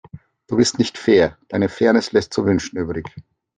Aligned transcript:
Du 0.47 0.55
bist 0.57 0.79
nicht 0.79 0.97
fair, 0.97 1.37
deine 1.49 1.69
Fairness 1.69 2.11
lässt 2.11 2.33
zu 2.33 2.43
wünschen 2.43 2.75
übrig. 2.79 3.05